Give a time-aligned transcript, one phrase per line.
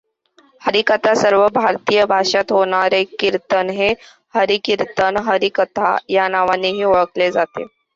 [0.61, 3.93] हरिकथा सर्व भारतीय भाषात होणारे कीर्तन हे
[4.35, 7.65] हरिकीर्तन, हरिकथा या नावानेही ओळखले जाते.